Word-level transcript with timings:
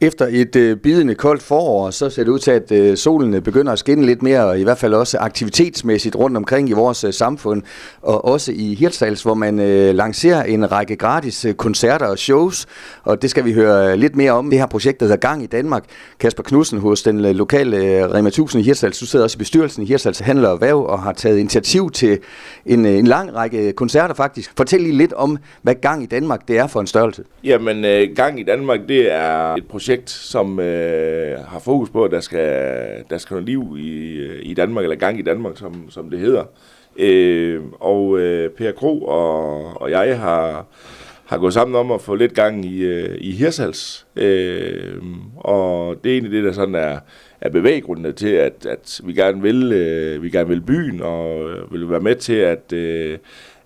Efter 0.00 0.26
et 0.30 0.56
øh, 0.56 0.76
bidende 0.76 1.14
koldt 1.14 1.42
forår, 1.42 1.90
så 1.90 2.10
ser 2.10 2.24
det 2.24 2.30
ud 2.30 2.38
til, 2.38 2.50
at 2.50 2.72
øh, 2.72 2.96
solen 2.96 3.34
øh, 3.34 3.42
begynder 3.42 3.72
at 3.72 3.78
skinne 3.78 4.06
lidt 4.06 4.22
mere, 4.22 4.44
og 4.44 4.60
i 4.60 4.62
hvert 4.62 4.78
fald 4.78 4.94
også 4.94 5.18
aktivitetsmæssigt 5.18 6.16
rundt 6.16 6.36
omkring 6.36 6.68
i 6.68 6.72
vores 6.72 7.04
øh, 7.04 7.12
samfund, 7.12 7.62
og 8.02 8.24
også 8.24 8.52
i 8.52 8.74
Hirtshals, 8.74 9.22
hvor 9.22 9.34
man 9.34 9.60
øh, 9.60 9.94
lancerer 9.94 10.42
en 10.42 10.72
række 10.72 10.96
gratis 10.96 11.44
øh, 11.44 11.54
koncerter 11.54 12.06
og 12.06 12.18
shows, 12.18 12.66
og 13.02 13.22
det 13.22 13.30
skal 13.30 13.44
vi 13.44 13.52
høre 13.52 13.92
øh, 13.92 13.98
lidt 13.98 14.16
mere 14.16 14.32
om. 14.32 14.50
Det 14.50 14.58
her 14.58 14.66
projekt, 14.66 15.00
der 15.00 15.06
hedder 15.06 15.28
Gang 15.28 15.42
i 15.42 15.46
Danmark. 15.46 15.84
Kasper 16.20 16.42
Knudsen 16.42 16.78
hos 16.78 17.02
den 17.02 17.24
øh, 17.24 17.34
lokale 17.34 17.76
øh, 17.76 18.10
Rema 18.10 18.28
1000 18.28 18.60
i 18.60 18.64
Hirtshals, 18.64 18.98
du 18.98 19.06
sidder 19.06 19.24
også 19.24 19.36
i 19.36 19.38
bestyrelsen 19.38 19.82
i 19.82 19.86
Hirtshals 19.86 20.18
Handler 20.18 20.48
og 20.48 20.60
Væv, 20.60 20.84
og 20.84 21.02
har 21.02 21.12
taget 21.12 21.38
initiativ 21.38 21.90
til 21.90 22.18
en, 22.66 22.86
øh, 22.86 22.92
en 22.92 23.06
lang 23.06 23.34
række 23.34 23.72
koncerter 23.72 24.14
faktisk. 24.14 24.52
Fortæl 24.56 24.80
lige 24.80 24.96
lidt 24.96 25.12
om, 25.12 25.38
hvad 25.62 25.74
Gang 25.74 26.02
i 26.02 26.06
Danmark 26.06 26.48
det 26.48 26.58
er 26.58 26.66
for 26.66 26.80
en 26.80 26.86
størrelse. 26.86 27.22
Jamen, 27.44 27.84
øh, 27.84 28.08
Gang 28.16 28.40
i 28.40 28.42
Danmark, 28.42 28.80
det 28.88 29.12
er 29.12 29.54
et 29.54 29.64
projekt, 29.68 29.87
projekt, 29.88 30.10
som 30.10 30.60
øh, 30.60 31.38
har 31.38 31.58
fokus 31.58 31.90
på, 31.90 32.04
at 32.04 32.10
der 32.10 32.20
skal, 32.20 33.04
der 33.10 33.18
skal 33.18 33.34
noget 33.34 33.46
liv 33.46 33.76
i, 33.78 34.24
i 34.42 34.54
Danmark, 34.54 34.84
eller 34.84 34.96
gang 34.96 35.18
i 35.18 35.22
Danmark, 35.22 35.56
som, 35.56 35.90
som 35.90 36.10
det 36.10 36.18
hedder. 36.18 36.44
Øh, 36.96 37.60
og 37.80 38.18
øh, 38.18 38.50
Per 38.50 38.72
Kro 38.72 39.02
og, 39.02 39.82
og 39.82 39.90
jeg 39.90 40.20
har, 40.20 40.66
har 41.26 41.38
gået 41.38 41.54
sammen 41.54 41.76
om 41.76 41.90
at 41.90 42.00
få 42.00 42.14
lidt 42.14 42.34
gang 42.34 42.64
i, 42.64 42.82
øh, 42.82 43.18
i 43.20 43.32
Hirsals. 43.32 44.06
Øh, 44.16 45.02
og 45.36 45.96
det 46.04 46.10
er 46.10 46.14
egentlig 46.14 46.32
det, 46.32 46.44
der 46.44 46.52
sådan 46.52 46.74
er, 46.74 46.98
er 47.40 47.50
bevæggrundene 47.50 48.12
til, 48.12 48.28
at, 48.28 48.66
at 48.66 49.00
vi, 49.04 49.12
gerne 49.12 49.42
vil, 49.42 49.72
øh, 49.72 50.22
vi 50.22 50.30
gerne 50.30 50.48
vil 50.48 50.60
byen, 50.60 51.02
og 51.02 51.50
øh, 51.50 51.72
vil 51.72 51.90
være 51.90 52.00
med 52.00 52.14
til, 52.14 52.36
at, 52.36 52.72
øh, 52.72 53.18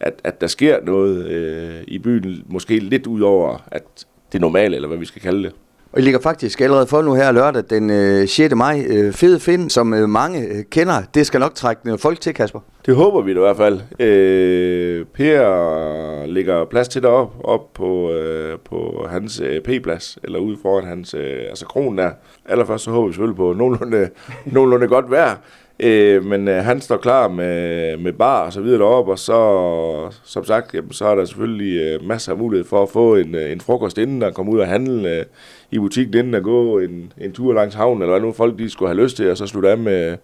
at, 0.00 0.14
at 0.24 0.40
der 0.40 0.46
sker 0.46 0.84
noget 0.84 1.26
øh, 1.26 1.80
i 1.86 1.98
byen, 1.98 2.44
måske 2.46 2.78
lidt 2.78 3.06
ud 3.06 3.20
over 3.20 3.68
at 3.72 4.06
det 4.32 4.40
normale, 4.40 4.76
eller 4.76 4.88
hvad 4.88 4.98
vi 4.98 5.04
skal 5.04 5.22
kalde 5.22 5.42
det. 5.42 5.52
Og 5.92 6.00
I 6.00 6.02
ligger 6.02 6.20
faktisk 6.20 6.60
allerede 6.60 6.86
for 6.86 7.02
nu 7.02 7.14
her 7.14 7.32
lørdag 7.32 7.62
den 7.70 7.90
øh, 7.90 8.28
6. 8.28 8.54
maj. 8.54 8.84
Øh, 8.88 9.12
Fede 9.12 9.40
Finn, 9.40 9.70
som 9.70 9.94
øh, 9.94 10.08
mange 10.08 10.40
øh, 10.40 10.64
kender, 10.70 11.02
det 11.14 11.26
skal 11.26 11.40
nok 11.40 11.54
trække 11.54 11.98
folk 11.98 12.20
til, 12.20 12.34
Kasper. 12.34 12.60
Det 12.86 12.94
håber 12.94 13.20
vi 13.22 13.34
da 13.34 13.38
i 13.38 13.40
hvert 13.40 13.56
fald. 13.56 13.80
Øh, 13.98 15.04
per 15.14 16.26
ligger 16.26 16.64
plads 16.64 16.88
til 16.88 17.02
derop 17.02 17.32
op 17.44 17.74
på, 17.74 18.12
øh, 18.12 18.58
på 18.70 19.06
hans 19.10 19.40
øh, 19.40 19.60
P-plads, 19.60 20.18
eller 20.24 20.38
ude 20.38 20.56
foran 20.62 20.86
hans 20.86 21.14
øh, 21.14 21.36
altså 21.48 21.66
kronen 21.66 21.98
der. 21.98 22.10
Allerførst 22.48 22.84
så 22.84 22.90
håber 22.90 23.06
vi 23.06 23.12
selvfølgelig 23.12 23.36
på 23.36 23.52
nogenlunde, 23.52 24.08
nogenlunde 24.54 24.88
godt 24.88 25.10
vejr. 25.10 25.36
Øh, 25.82 26.24
men 26.24 26.48
øh, 26.48 26.64
han 26.64 26.80
står 26.80 26.96
klar 26.96 27.28
med, 27.28 27.96
med 27.96 28.12
bar 28.12 28.46
og 28.46 28.52
så 28.52 28.60
videre 28.60 28.78
deroppe, 28.78 29.12
og 29.12 29.18
så, 29.18 30.10
som 30.24 30.44
sagt, 30.44 30.74
jamen, 30.74 30.92
så 30.92 31.06
er 31.06 31.14
der 31.14 31.24
selvfølgelig 31.24 31.80
øh, 31.80 32.08
masser 32.08 32.32
af 32.32 32.38
mulighed 32.38 32.66
for 32.66 32.82
at 32.82 32.88
få 32.88 33.16
en, 33.16 33.34
øh, 33.34 33.52
en 33.52 33.60
frokost 33.60 33.98
inden 33.98 34.20
der 34.20 34.30
komme 34.30 34.52
ud 34.52 34.58
og 34.58 34.66
handle 34.66 35.16
øh, 35.16 35.24
i 35.70 35.78
butikken, 35.78 36.14
inden 36.14 36.34
at 36.34 36.42
gå 36.42 36.78
en, 36.78 37.12
en 37.18 37.32
tur 37.32 37.52
langs 37.52 37.74
havnen, 37.74 38.02
eller 38.02 38.18
hvad 38.18 38.26
nu 38.26 38.32
folk 38.32 38.58
de 38.58 38.70
skulle 38.70 38.88
have 38.88 39.02
lyst 39.02 39.16
til, 39.16 39.30
og 39.30 39.36
så 39.36 39.46
slutte 39.46 39.70
af 39.70 39.78
med, 39.78 40.16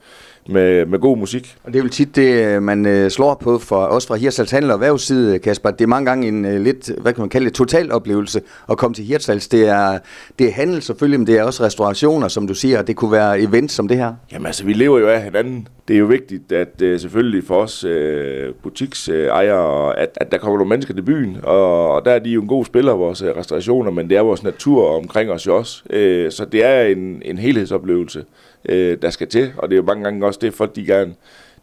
med, 0.49 0.87
med 0.87 0.99
god 0.99 1.19
musik. 1.19 1.57
Og 1.65 1.73
det 1.73 1.79
er 1.79 1.83
vel 1.83 1.91
tit 1.91 2.17
det, 2.17 2.47
øh, 2.47 2.63
man 2.63 2.87
øh, 2.87 3.11
slår 3.11 3.35
på 3.35 3.59
for 3.59 3.77
os 3.77 4.07
fra 4.07 4.15
Hirtshals 4.15 4.51
Handel 4.51 4.71
og 4.71 4.75
Erhvervsside, 4.75 5.39
Kasper. 5.39 5.71
Det 5.71 5.81
er 5.81 5.89
mange 5.89 6.07
gange 6.07 6.29
en 6.29 6.45
øh, 6.45 6.61
lidt, 6.61 6.91
hvad 7.01 7.13
kan 7.13 7.23
man 7.23 7.29
kalde 7.29 7.47
det, 7.47 7.55
total 7.55 7.93
oplevelse 7.93 8.41
at 8.71 8.79
komme 8.79 8.95
til 8.95 9.05
Hirtshals. 9.05 9.49
Det 9.49 9.69
er, 9.69 9.99
det 10.39 10.47
er 10.47 10.53
handel 10.53 10.83
selvfølgelig, 10.83 11.21
men 11.21 11.27
det 11.27 11.39
er 11.39 11.43
også 11.43 11.65
restaurationer, 11.65 12.29
som 12.29 12.47
du 12.47 12.55
siger, 12.55 12.79
og 12.79 12.87
det 12.87 12.97
kunne 12.97 13.13
være 13.13 13.41
events 13.41 13.75
som 13.75 13.89
det 13.89 13.97
her. 13.97 14.15
Jamen 14.33 14.47
altså, 14.47 14.65
vi 14.65 14.73
lever 14.73 14.99
jo 14.99 15.09
af 15.09 15.23
hinanden. 15.23 15.69
Det 15.89 15.95
er 15.95 16.01
jo 16.01 16.07
vigtigt, 16.07 16.53
at 16.53 16.83
uh, 16.83 17.01
selvfølgelig 17.01 17.45
for 17.45 17.55
os 17.55 17.85
uh, 17.85 18.55
butiksejere, 18.63 19.99
at, 19.99 20.19
at 20.21 20.33
der 20.33 20.39
kommer 20.39 20.59
nogle 20.59 20.69
mennesker 20.69 20.95
til 20.95 21.03
byen, 21.03 21.37
og, 21.43 21.91
og 21.91 22.05
der 22.05 22.11
er 22.11 22.19
de 22.19 22.31
jo 22.31 22.43
en 22.43 22.49
god 22.49 22.65
spiller, 22.65 22.93
vores 22.93 23.23
restaurationer, 23.23 23.91
men 23.91 24.11
det 24.11 24.17
er 24.17 24.23
vores 24.23 24.43
natur 24.43 24.97
omkring 24.97 25.31
os 25.31 25.47
jo 25.47 25.57
også. 25.57 25.83
Uh, 25.85 26.33
så 26.33 26.47
det 26.53 26.65
er 26.65 26.83
en, 26.83 27.23
en 27.25 27.39
helhedsoplevelse 27.39 28.25
øh, 28.69 28.99
der 29.03 29.11
skal 29.11 29.29
til, 29.29 29.53
og 29.59 29.69
det 29.69 29.75
er 29.75 29.81
jo 29.81 29.87
mange 29.87 30.05
gange 30.05 30.27
også 30.27 30.39
det, 30.43 30.55
folk 30.55 30.77
de 30.77 30.87
gerne 30.87 31.15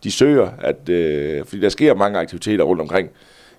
de 0.03 0.11
søger, 0.11 0.49
at, 0.61 0.89
øh, 0.89 1.45
fordi 1.45 1.61
der 1.61 1.69
sker 1.69 1.95
mange 1.95 2.19
aktiviteter 2.19 2.63
rundt 2.63 2.81
omkring, 2.81 3.09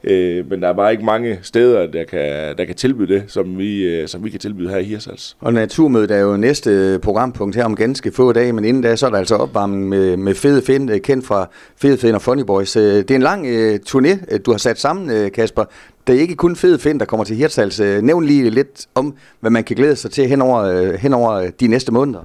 øh, 0.04 0.50
men 0.50 0.62
der 0.62 0.68
er 0.68 0.72
bare 0.72 0.92
ikke 0.92 1.04
mange 1.04 1.38
steder, 1.42 1.86
der 1.86 2.04
kan, 2.04 2.56
der 2.58 2.64
kan 2.64 2.74
tilbyde 2.74 3.14
det, 3.14 3.24
som 3.26 3.58
vi, 3.58 3.84
øh, 3.84 4.08
som 4.08 4.24
vi 4.24 4.30
kan 4.30 4.40
tilbyde 4.40 4.68
her 4.68 4.78
i 4.78 4.84
Hirsals. 4.84 5.36
Og 5.40 5.52
Naturmødet 5.52 6.10
er 6.10 6.18
jo 6.18 6.36
næste 6.36 6.98
programpunkt 7.02 7.56
her 7.56 7.64
om 7.64 7.76
ganske 7.76 8.12
få 8.12 8.32
dage, 8.32 8.52
men 8.52 8.64
inden 8.64 8.82
da, 8.82 8.96
så 8.96 9.06
er 9.06 9.10
der 9.10 9.18
altså 9.18 9.34
opvarmning 9.36 9.88
med, 9.88 10.16
med 10.16 10.34
Fede 10.34 10.62
Find, 10.62 10.90
øh, 10.90 11.00
kendt 11.00 11.26
fra 11.26 11.48
Fede 11.76 11.98
Find 11.98 12.14
og 12.14 12.22
Funny 12.22 12.42
Boys. 12.42 12.76
Øh, 12.76 12.82
det 12.82 13.10
er 13.10 13.14
en 13.14 13.22
lang 13.22 13.46
øh, 13.46 13.78
turné, 13.88 14.36
du 14.36 14.50
har 14.50 14.58
sat 14.58 14.80
sammen, 14.80 15.10
øh, 15.10 15.32
Kasper. 15.32 15.64
Det 16.06 16.16
er 16.16 16.20
ikke 16.20 16.34
kun 16.34 16.56
Fede 16.56 16.78
Find, 16.78 17.00
der 17.00 17.06
kommer 17.06 17.24
til 17.24 17.36
Hirsals. 17.36 17.80
Nævn 17.80 18.24
lige 18.24 18.50
lidt 18.50 18.86
om, 18.94 19.14
hvad 19.40 19.50
man 19.50 19.64
kan 19.64 19.76
glæde 19.76 19.96
sig 19.96 20.10
til 20.10 20.28
hen 20.28 20.42
over, 20.42 20.96
hen 20.96 21.14
over 21.14 21.50
de 21.60 21.66
næste 21.66 21.92
måneder. 21.92 22.20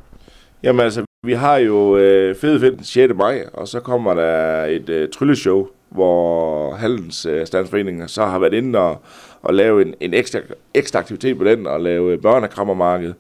Jamen 0.64 0.82
altså, 0.82 1.06
vi 1.24 1.34
har 1.34 1.58
jo 1.58 1.98
øh, 1.98 2.36
Fede 2.36 2.60
Find 2.60 2.80
6. 2.84 3.14
maj, 3.16 3.46
og 3.54 3.68
så 3.68 3.80
kommer 3.80 4.14
der 4.14 4.66
et 4.66 4.90
øh, 4.90 5.10
trylleshow, 5.10 5.68
hvor 5.90 6.74
Hallens 6.74 7.26
øh, 7.26 7.46
standsforening 7.46 8.10
så 8.10 8.26
har 8.26 8.40
været 8.40 8.54
inde 8.54 8.80
og, 8.80 9.02
og 9.42 9.54
lave 9.54 9.82
en, 9.82 9.94
en 10.00 10.14
ekstra, 10.14 10.40
ekstra 10.74 11.00
aktivitet 11.00 11.38
på 11.38 11.44
den, 11.44 11.68
og 11.68 11.82
lave 11.82 12.18
børnekrammermarked, 12.18 13.14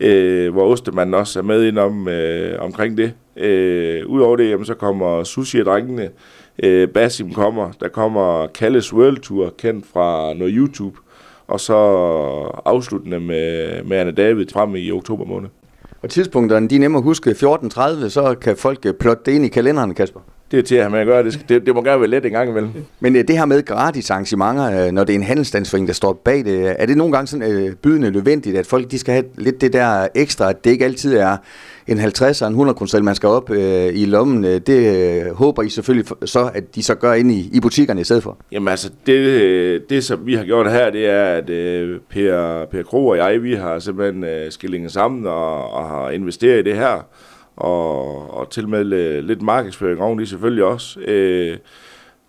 øh, 0.00 0.52
hvor 0.52 0.62
Ostemanden 0.62 1.14
også 1.14 1.38
er 1.38 1.42
med 1.42 1.64
ind 1.64 1.78
om, 1.78 2.08
øh, 2.08 2.62
omkring 2.62 2.96
det. 2.96 3.14
Øh, 3.36 4.06
Udover 4.06 4.36
det, 4.36 4.50
jamen, 4.50 4.66
så 4.66 4.74
kommer 4.74 5.24
Sushi-drengene, 5.24 6.08
øh, 6.62 6.88
Basim 6.88 7.32
kommer, 7.32 7.72
der 7.80 7.88
kommer 7.88 8.46
Kalles 8.46 8.92
World 8.92 9.18
Tour, 9.18 9.54
kendt 9.58 9.86
fra 9.92 10.34
noget 10.34 10.54
YouTube, 10.56 10.98
og 11.46 11.60
så 11.60 11.74
afsluttende 12.64 13.20
med, 13.20 13.82
med 13.82 13.96
Anne 13.96 14.12
David 14.12 14.46
frem 14.52 14.76
i 14.76 14.90
oktober 14.90 15.24
måned. 15.24 15.48
Og 16.02 16.10
tidspunkterne, 16.10 16.68
de 16.68 16.74
er 16.74 16.80
nemme 16.80 16.98
at 16.98 17.04
huske. 17.04 17.30
14.30, 17.30 18.08
så 18.08 18.36
kan 18.40 18.56
folk 18.56 18.86
øh, 18.86 18.94
plotte 18.94 19.22
det 19.26 19.32
ind 19.32 19.44
i 19.44 19.48
kalenderen, 19.48 19.94
Kasper. 19.94 20.20
Det 20.50 20.58
er 20.58 20.62
til 20.62 20.74
at 20.74 20.82
have 20.82 20.90
med 20.90 21.00
at 21.00 21.06
gøre. 21.06 21.24
Det, 21.24 21.44
det, 21.48 21.66
det 21.66 21.74
må 21.74 21.82
gerne 21.82 22.00
være 22.00 22.10
let 22.10 22.26
en 22.26 22.32
gang 22.32 22.50
imellem. 22.50 22.70
Men 23.00 23.16
øh, 23.16 23.28
det 23.28 23.38
her 23.38 23.44
med 23.44 23.64
gratis 23.64 24.10
arrangementer, 24.10 24.86
øh, 24.86 24.92
når 24.92 25.04
det 25.04 25.12
er 25.12 25.18
en 25.18 25.24
handelsstandsforening, 25.24 25.88
der 25.88 25.94
står 25.94 26.12
bag 26.12 26.44
det, 26.44 26.74
er 26.78 26.86
det 26.86 26.96
nogle 26.96 27.12
gange 27.12 27.26
sådan 27.26 27.76
bydende 27.82 28.10
nødvendigt, 28.10 28.56
at 28.56 28.66
folk 28.66 28.90
de 28.90 28.98
skal 28.98 29.14
have 29.14 29.24
lidt 29.38 29.60
det 29.60 29.72
der 29.72 30.08
ekstra, 30.14 30.50
at 30.50 30.64
det 30.64 30.70
ikke 30.70 30.84
altid 30.84 31.16
er 31.16 31.36
en 31.86 31.98
50 31.98 32.42
og 32.42 32.48
en 32.48 32.52
100 32.52 32.74
kroner 32.74 33.02
man 33.02 33.14
skal 33.14 33.28
op 33.28 33.50
øh, 33.50 33.90
i 33.94 34.04
lommen. 34.04 34.44
Det 34.44 35.26
øh, 35.26 35.34
håber 35.34 35.62
I 35.62 35.68
selvfølgelig 35.68 36.06
så, 36.24 36.50
at 36.54 36.74
de 36.74 36.82
så 36.82 36.94
gør 36.94 37.12
ind 37.12 37.30
i, 37.32 37.50
i 37.52 37.60
butikkerne 37.60 38.00
i 38.00 38.04
stedet 38.04 38.22
for. 38.22 38.36
Jamen 38.52 38.68
altså, 38.68 38.90
det, 39.06 39.90
det 39.90 40.04
som 40.04 40.26
vi 40.26 40.34
har 40.34 40.44
gjort 40.44 40.72
her, 40.72 40.90
det 40.90 41.06
er, 41.06 41.24
at 41.24 41.50
øh, 41.50 41.98
Per, 42.10 42.64
per 42.70 42.82
Kro 42.82 43.06
og 43.06 43.16
jeg, 43.16 43.42
vi 43.42 43.54
har 43.54 43.78
simpelthen 43.78 44.24
øh, 44.24 44.52
skillinget 44.52 44.92
sammen 44.92 45.26
og, 45.26 45.70
og 45.70 45.88
har 45.88 46.10
investeret 46.10 46.58
i 46.58 46.70
det 46.70 46.76
her. 46.76 47.06
Og, 47.60 48.34
og 48.34 48.50
til 48.50 48.68
med 48.68 48.84
lidt 49.22 49.42
markedsføring 49.42 50.00
oveni 50.00 50.26
selvfølgelig 50.26 50.64
også. 50.64 51.00
Øh, 51.00 51.58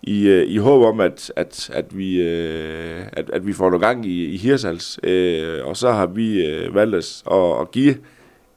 i, 0.02 0.28
øh, 0.28 0.46
i 0.46 0.56
håb 0.56 0.82
om, 0.82 1.00
at, 1.00 1.32
at, 1.36 1.70
at, 1.72 1.96
vi, 1.98 2.22
øh, 2.22 3.02
at, 3.12 3.30
at 3.30 3.46
vi 3.46 3.52
får 3.52 3.70
noget 3.70 3.82
gang 3.82 4.06
i, 4.06 4.24
i 4.24 4.36
Hirsals. 4.36 5.00
Øh, 5.02 5.66
og 5.66 5.76
så 5.76 5.90
har 5.90 6.06
vi 6.06 6.46
øh, 6.46 6.74
valgt 6.74 6.94
at, 7.30 7.60
at 7.60 7.70
give 7.70 7.94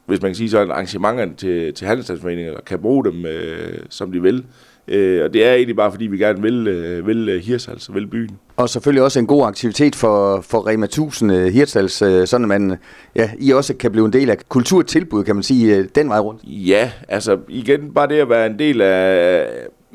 hvis 0.06 0.22
man 0.22 0.30
kan 0.30 0.36
sige 0.36 0.50
sådan, 0.50 0.72
arrangementerne 0.72 1.34
til, 1.38 1.74
til 1.74 1.88
handelsstandsforeninger 1.88 2.54
kan 2.66 2.80
bruge 2.80 3.06
dem, 3.06 3.26
øh, 3.26 3.80
som 3.90 4.12
de 4.12 4.22
vil. 4.22 4.46
Øh, 4.88 5.24
og 5.24 5.34
det 5.34 5.46
er 5.46 5.54
egentlig 5.54 5.76
bare, 5.76 5.92
fordi 5.92 6.08
vi 6.08 6.18
gerne 6.18 6.42
vil, 6.42 6.68
øh, 6.68 7.08
vil 7.08 7.30
øh, 7.30 7.42
Hirtshals 7.42 7.90
og 7.90 7.96
vil 7.96 8.08
byen. 8.08 8.40
Og 8.58 8.70
selvfølgelig 8.70 9.04
også 9.04 9.20
en 9.20 9.28
god 9.28 9.48
aktivitet 9.48 9.96
for, 9.96 10.42
for 10.42 10.68
Rema 10.68 10.86
1000 10.86 11.34
øh, 11.34 11.46
Hirtshals, 11.46 12.02
øh, 12.02 12.28
sådan 12.28 12.52
at 12.52 12.62
man, 12.62 12.78
ja, 13.16 13.30
I 13.40 13.52
også 13.52 13.74
kan 13.74 13.92
blive 13.92 14.06
en 14.06 14.14
del 14.14 14.30
af 14.30 14.38
kulturtilbud, 14.50 15.24
kan 15.24 15.36
man 15.36 15.44
sige, 15.44 15.78
øh, 15.78 15.88
den 15.96 16.10
vej 16.10 16.20
rundt. 16.20 16.42
Ja, 16.44 16.92
altså 17.08 17.38
igen, 17.50 17.94
bare 17.94 18.08
det 18.08 18.16
at 18.16 18.30
være 18.30 18.46
en 18.46 18.60
del 18.60 18.82
af, 18.82 19.48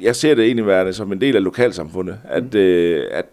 jeg 0.03 0.17
ser 0.17 0.35
det 0.35 0.45
egentlig 0.45 0.67
værende 0.67 0.93
som 0.93 1.13
en 1.13 1.21
del 1.21 1.37
af 1.37 1.45
lokalsamfundet, 1.45 2.19
at, 2.25 2.55
mm. 2.55 2.59
øh, 2.59 3.05
at 3.13 3.25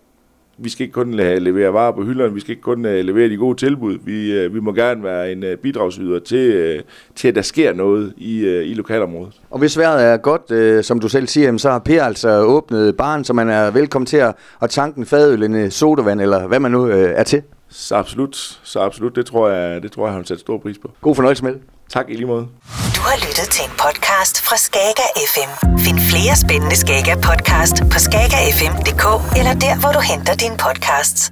vi 0.57 0.69
skal 0.69 0.83
ikke 0.83 0.93
kun 0.93 1.13
levere 1.13 1.73
varer 1.73 1.91
på 1.91 2.03
hylderne, 2.03 2.33
vi 2.33 2.39
skal 2.39 2.51
ikke 2.51 2.61
kun 2.61 2.85
øh, 2.85 3.05
levere 3.05 3.29
de 3.29 3.37
gode 3.37 3.57
tilbud. 3.57 3.97
Vi, 4.05 4.33
øh, 4.33 4.53
vi 4.53 4.59
må 4.59 4.73
gerne 4.73 5.03
være 5.03 5.31
en 5.31 5.43
øh, 5.43 5.57
bidragsyder 5.57 6.19
til, 6.19 6.83
til, 7.15 7.27
at 7.27 7.35
der 7.35 7.41
sker 7.41 7.73
noget 7.73 8.13
i, 8.17 8.47
i 8.47 8.73
lokalområdet. 8.73 9.41
Og 9.49 9.59
hvis 9.59 9.77
vejret 9.77 10.05
er 10.05 10.17
godt, 10.17 10.85
som 10.85 10.99
du 10.99 11.09
selv 11.09 11.27
siger, 11.27 11.57
så 11.57 11.69
har 11.69 11.79
Per 11.79 12.03
altså 12.03 12.39
åbnet 12.39 12.97
baren, 12.97 13.23
så 13.23 13.33
man 13.33 13.49
er 13.49 13.71
velkommen 13.71 14.05
til 14.05 14.17
at, 14.17 14.35
at 14.61 14.69
tanke 14.69 14.97
en 14.97 15.05
fadøl, 15.05 15.43
en 15.43 15.71
sodavand, 15.71 16.21
eller 16.21 16.47
hvad 16.47 16.59
man 16.59 16.71
nu 16.71 16.87
er 16.91 17.23
til. 17.23 17.41
Så 17.69 17.95
absolut, 17.95 18.35
så 18.63 18.79
absolut. 18.79 19.15
Det 19.15 19.25
tror 19.25 19.49
jeg, 19.49 19.83
det 19.83 19.91
tror 19.91 20.07
jeg, 20.07 20.15
han 20.15 20.25
sætter 20.25 20.39
stor 20.39 20.57
pris 20.57 20.77
på. 20.77 20.91
God 21.01 21.15
fornøjelse 21.15 21.43
med 21.43 21.53
det. 21.53 21.61
Tak 21.89 22.05
i 22.09 22.13
lige 22.13 22.25
måde. 22.25 22.47
Du 22.95 23.01
har 23.01 23.17
lyttet 23.27 23.47
til 23.51 23.65
en 23.65 23.71
podcast 23.71 24.41
fra 24.41 24.57
Skager 24.57 25.09
FM. 25.33 25.51
Find 25.85 25.99
flere 25.99 26.35
spændende 26.35 26.75
Skager 26.75 27.15
podcast 27.15 27.75
på 27.93 27.97
skagerfm.dk 28.07 29.05
eller 29.39 29.53
der, 29.65 29.79
hvor 29.79 29.91
du 29.91 29.99
henter 29.99 30.35
dine 30.35 30.57
podcasts. 30.57 31.31